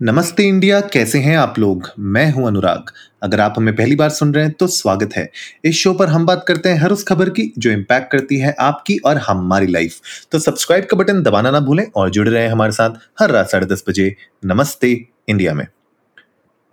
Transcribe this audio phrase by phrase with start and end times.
[0.00, 1.88] नमस्ते इंडिया, कैसे हैं आप लोग?
[1.98, 2.90] मैं हूँ अनुराग।
[3.22, 5.28] अगर आप हमें पहली बार सुन रहे हैं तो स्वागत है।
[5.64, 8.54] इस शो पर हम बात करते हैं हर उस खबर की, जो इम्पैक्ट करती है
[8.60, 10.00] आपकी और हमारी लाइफ
[10.32, 13.66] तो सब्सक्राइब का बटन दबाना ना भूलें और जुड़े रहें हमारे साथ हर रात साढ़े
[13.66, 14.14] दस बजे।
[14.44, 14.92] नमस्ते
[15.28, 15.66] इंडिया में।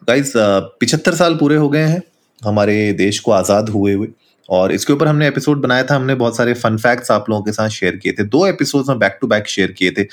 [0.08, 2.02] गाइस पिछहत्तर साल पूरे हो गए हैं
[2.42, 4.08] हमारे देश को आज़ाद हुए हुए
[4.50, 7.52] और इसके ऊपर हमने एपिसोड बनाया था। हमने बहुत सारे फन फैक्ट्स आप लोगों के
[7.52, 10.08] साथ शेयर किए थे। दो एपिसोड में बैक टू बैक शेयर किए थे।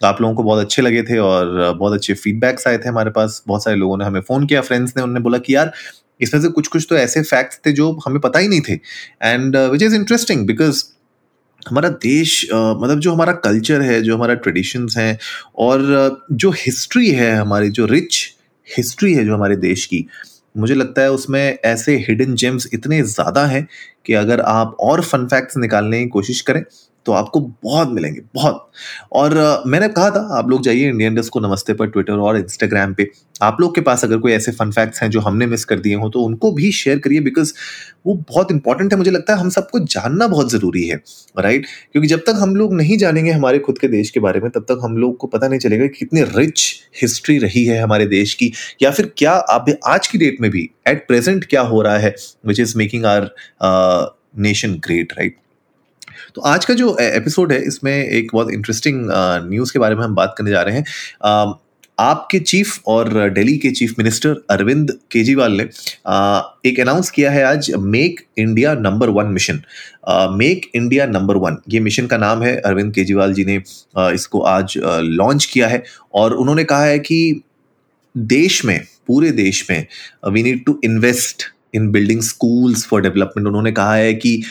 [0.00, 3.42] आप लोगों को बहुत अच्छे लगे थे और बहुत अच्छे फीडबैक्स आए थे हमारे पास।
[3.46, 5.72] बहुत सारे लोगों ने हमें फ़ोन किया फ्रेंड्स ने उन्होंने बोला कि यार
[6.20, 8.78] इसमें से कुछ कुछ तो ऐसे फैक्ट्स थे जो हमें पता ही नहीं थे।
[9.22, 10.84] And which is interesting because
[11.68, 15.18] हमारा देश uh, मतलब जो हमारा कल्चर है जो हमारा ट्रेडिशंस हैं
[15.58, 18.24] और uh, जो हिस्ट्री है हमारी जो रिच
[18.66, 20.06] हिस्ट्री है जो हमारे देश की
[20.56, 23.66] मुझे लगता है उसमें ऐसे हिडन जेम्स इतने ज़्यादा हैं
[24.06, 26.62] कि अगर आप और फन फैक्ट्स निकालने की कोशिश करें
[27.06, 28.70] तो आपको बहुत मिलेंगे, बहुत।
[29.12, 32.94] और मैंने कहा था, आप लोग जाइए इंडियन डेस्क को नमस्ते पर ट्विटर और इंस्टाग्राम
[32.94, 33.10] पे।
[33.42, 35.94] आप लोग के पास अगर कोई ऐसे फन फैक्ट्स हैं जो हमने मिस कर दिए
[35.94, 37.52] हो तो उनको भी शेयर करिए बिकॉज़
[38.06, 40.96] वो बहुत इंपॉर्टेंट है। मुझे लगता है हम सबको जानना बहुत ज़रूरी है
[41.38, 44.50] राइट क्योंकि जब तक हम लोग नहीं जानेंगे हमारे खुद के देश के बारे में,
[44.50, 46.68] तब तक हम लोग को पता नहीं चलेगा कि कितनी रिच
[47.02, 50.70] हिस्ट्री रही है हमारे देश की, या फिर क्या आप आज की डेट में भी
[50.88, 52.14] एट प्रेजेंट क्या हो रहा है
[52.46, 53.30] which is making our
[54.38, 55.36] nation great right
[56.34, 59.06] तो आज का जो एपिसोड है, इसमें एक बहुत इंटरेस्टिंग
[59.50, 61.54] न्यूज़ के बारे में हम बात करने जा रहे हैं।
[61.98, 65.62] आपके चीफ और दिल्ली के चीफ मिनिस्टर अरविंद केजरीवाल ने
[66.66, 69.60] एक अनाउंस किया है आज make India number one mission
[70.36, 73.56] make India number one ये मिशन का नाम है। अरविंद केजरीवाल जी ने
[73.98, 75.82] इसको आज लॉन्च किया है
[76.14, 77.40] और उन्होंने कहा है कि
[78.14, 79.86] देश में, पूरे देश में
[80.28, 81.42] we need to invest
[81.74, 84.42] in building schools for development उन्होंने कहा है कि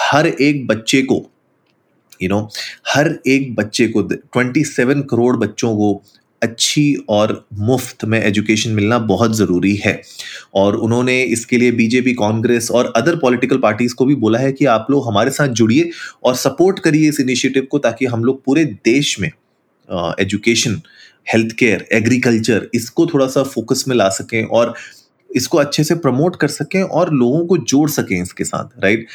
[0.00, 2.56] हर एक बच्चे को यू you नो know,
[2.88, 4.02] हर एक बच्चे को
[4.36, 6.02] 27 करोड़ बच्चों को
[6.42, 10.00] अच्छी और मुफ़्त में एजुकेशन मिलना बहुत ज़रूरी है।
[10.54, 14.64] और उन्होंने इसके लिए बीजेपी कांग्रेस और अदर पॉलिटिकल पार्टीज़ को भी बोला है कि
[14.64, 15.90] आप लोग हमारे साथ जुड़िए
[16.24, 19.30] और सपोर्ट करिए इस इनिशिएटिव को ताकि हम लोग पूरे देश में
[20.20, 20.80] एजुकेशन
[21.32, 24.74] हेल्थ केयर एग्रीकल्चर इसको थोड़ा सा फोकस में ला सकें और
[25.36, 29.06] इसको अच्छे से प्रमोट कर सकें और लोगों को जोड़ सकें इसके साथ राइट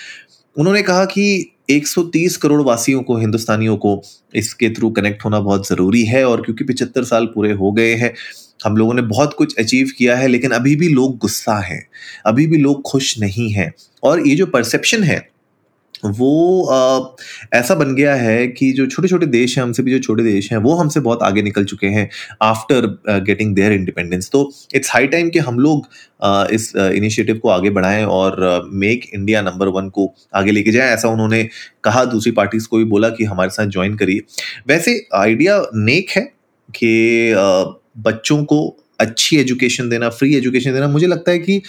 [0.57, 4.01] उन्होंने कहा कि 130 करोड़ वासियों को, हिंदुस्तानियों को
[4.35, 8.13] इसके थ्रू कनेक्ट होना बहुत ज़रूरी है और क्योंकि पिचहत्तर साल पूरे हो गए हैं,
[8.65, 11.87] हम लोगों ने बहुत कुछ अचीव किया है, लेकिन अभी भी लोग गुस्सा हैं,
[12.25, 13.71] अभी भी लोग खुश नहीं हैं
[14.03, 15.27] और ये जो परसेप्शन है
[16.05, 17.15] वो आ,
[17.53, 20.51] ऐसा बन गया है कि जो छोटे छोटे देश हैं हमसे भी जो छोटे देश
[20.51, 22.09] हैं वो हमसे बहुत आगे निकल चुके हैं
[22.41, 22.85] आफ्टर
[23.25, 25.87] गेटिंग देयर इंडिपेंडेंस तो इट्स हाई टाइम कि हम लोग
[26.23, 30.93] आ, इस इनिशिएटिव को आगे बढ़ाएँ और मेक इंडिया नंबर वन को आगे लेके जाएँ
[30.93, 31.43] ऐसा उन्होंने
[31.83, 34.21] कहा। दूसरी पार्टीज़ को भी बोला कि हमारे साथ ज्वाइन करिए।
[34.67, 36.21] वैसे आइडिया नेक है
[36.69, 37.33] कि
[38.01, 38.65] बच्चों को
[38.99, 41.61] अच्छी एजुकेशन देना फ्री एजुकेशन देना मुझे लगता है कि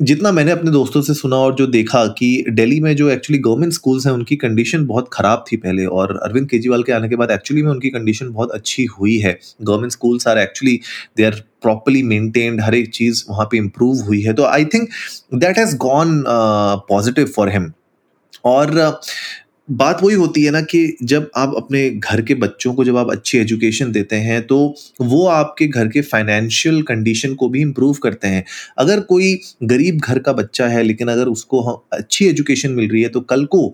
[0.00, 3.72] जितना मैंने अपने दोस्तों से सुना और जो देखा कि दिल्ली में जो एक्चुअली गवर्नमेंट
[3.72, 7.30] स्कूल्स हैं, उनकी कंडीशन बहुत ख़राब थी पहले और अरविंद केजरीवाल के आने के बाद
[7.30, 10.78] एक्चुअली में उनकी कंडीशन बहुत अच्छी हुई है। Government schools are actually
[11.16, 14.88] they are properly maintained हर एक चीज़ वहाँ पे इम्प्रूव हुई है। तो I think
[15.34, 16.22] that has gone
[16.88, 17.72] positive for him
[18.44, 19.00] और
[19.68, 23.10] बात वही होती है ना कि जब आप अपने घर के बच्चों को जब आप
[23.10, 24.58] अच्छी एजुकेशन देते हैं तो
[25.00, 28.44] वो आपके घर के फाइनेंशियल कंडीशन को भी इम्प्रूव करते हैं।
[28.78, 31.62] अगर कोई गरीब घर का बच्चा है, लेकिन अगर उसको
[31.92, 33.66] अच्छी एजुकेशन मिल रही है तो कल को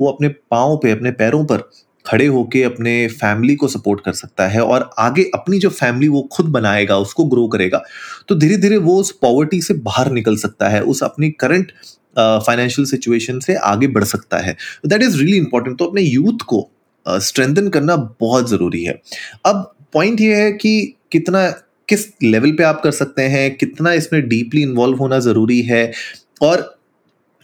[0.00, 1.68] वो अपने पाँव पे, अपने पैरों पर
[2.06, 6.28] खड़े होके अपने फैमिली को सपोर्ट कर सकता है और आगे अपनी जो फैमिली वो
[6.32, 7.82] खुद बनाएगा, उसको ग्रो करेगा
[8.28, 11.72] तो धीरे धीरे वो उस पॉवर्टी से बाहर निकल सकता है। उस अपनी करंट
[12.18, 14.56] फाइनेंशियल uh, सिचुएशन से आगे बढ़ सकता है।
[14.86, 16.68] दैट इज़ रियली इंपॉर्टेंट तो अपने यूथ को
[17.06, 19.00] स्ट्रेंथन uh, करना बहुत ज़रूरी है।
[19.46, 21.48] अब पॉइंट ये है कि कितना
[21.88, 25.92] किस लेवल पे आप कर सकते हैं कितना इसमें डीपली इन्वॉल्व होना ज़रूरी है।
[26.42, 26.74] और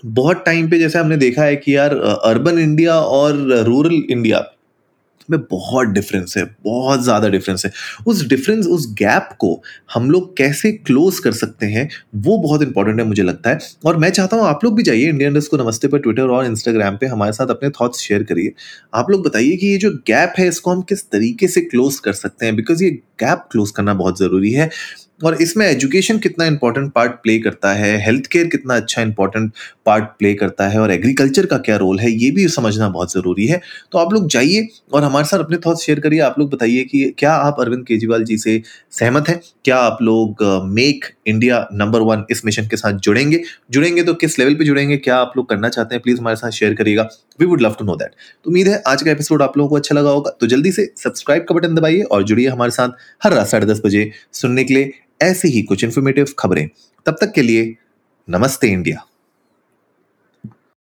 [0.02, 3.36] बहुत टाइम पे जैसे हमने देखा है कि यार अर्बन इंडिया और
[3.66, 4.38] रूरल इंडिया
[5.30, 7.72] में बहुत डिफरेंस है, बहुत ज़्यादा डिफरेंस है।
[8.06, 9.62] उस डिफरेंस उस गैप को
[9.94, 13.96] हम लोग कैसे क्लोज कर सकते हैं, वो बहुत इंपॉर्टेंट है, मुझे लगता है। और
[13.96, 17.06] मैं चाहता हूँ आप लोग भी जाइए इंडियन को नमस्ते पर ट्विटर और इंस्टाग्राम पे,
[17.06, 18.52] हमारे साथ अपने थॉट्स शेयर करिए।
[18.94, 22.12] आप लोग बताइए कि ये जो गैप है, इसको हम किस तरीके से क्लोज कर
[22.14, 22.56] सकते हैं?
[22.56, 22.90] बिकॉज़ ये
[23.20, 24.70] गैप क्लोज करना बहुत ज़रूरी है।
[25.20, 29.52] और इसमें एजुकेशन कितना इंपॉर्टेंट पार्ट प्ले करता है हेल्थ केयर कितना अच्छा इंपॉर्टेंट
[29.86, 33.46] पार्ट प्ले करता है और एग्रीकल्चर का क्या रोल है, ये भी समझना बहुत ज़रूरी
[33.46, 33.60] है।
[33.92, 37.04] तो आप लोग जाइए और हमारे साथ अपने थॉट्स शेयर करिए। आप लोग बताइए कि
[37.18, 38.60] क्या आप अरविंद केजरीवाल जी से
[38.92, 39.40] सहमत हैं?
[39.64, 43.42] क्या आप लोग मेक इंडिया नंबर वन इस मिशन के साथ जुड़ेंगे?
[43.70, 44.96] जुड़ेंगे तो किस लेवल पर जुड़ेंगे?
[44.96, 46.02] क्या आप लोग करना चाहते हैं?
[46.02, 47.08] प्लीज़ हमारे साथ शेयर करिएगा।
[47.40, 49.76] We would love to know that तो उम्मीद है आज का एपिसोड आप लोगों को
[49.76, 53.32] अच्छा लगा होगा। तो जल्दी से सब्सक्राइब का बटन दबाइए और जुड़िए हमारे साथ हर
[53.32, 54.92] रात साढ़े दस बजे सुनने के लिए।
[55.24, 56.68] ऐसी ही कुछ इन्फॉर्मेटिव खबरें।
[57.06, 57.76] तब तक के लिए
[58.30, 59.06] नमस्ते इंडिया।